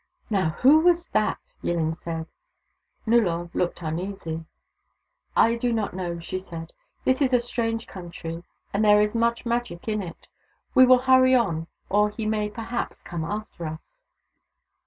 "Now, 0.31 0.49
who 0.63 0.79
was 0.79 1.05
that?" 1.09 1.37
Yillin 1.63 1.95
said. 2.03 2.25
Nullor 3.05 3.51
looked 3.53 3.83
uneasy." 3.83 4.45
I 5.45 5.55
do 5.55 5.71
not 5.71 5.93
know," 5.93 6.17
she 6.17 6.39
said." 6.39 6.73
This 7.05 7.21
is 7.21 7.33
a 7.33 7.39
strange 7.39 7.85
country, 7.85 8.43
and 8.73 8.83
there 8.83 8.99
is 8.99 9.13
much 9.13 9.45
Magic 9.45 9.87
in 9.87 10.01
it. 10.01 10.27
We 10.73 10.87
will 10.87 11.03
hurry 11.03 11.35
on, 11.35 11.67
or 11.87 12.09
he 12.09 12.25
may 12.25 12.49
perhaps 12.49 12.97
come 13.03 13.23
after 13.23 13.67
us." 13.67 14.07